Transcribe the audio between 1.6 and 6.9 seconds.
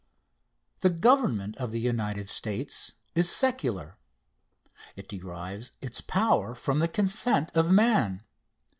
the United States is secular. It derives its power from the